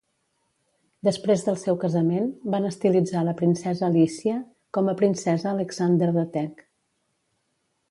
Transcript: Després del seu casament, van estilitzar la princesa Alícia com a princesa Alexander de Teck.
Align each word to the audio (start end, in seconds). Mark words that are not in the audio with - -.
Després 1.07 1.43
del 1.49 1.59
seu 1.63 1.77
casament, 1.83 2.31
van 2.55 2.65
estilitzar 2.69 3.21
la 3.29 3.35
princesa 3.43 3.87
Alícia 3.89 4.39
com 4.79 4.89
a 4.89 4.97
princesa 5.05 5.51
Alexander 5.53 6.11
de 6.19 6.27
Teck. 6.39 6.67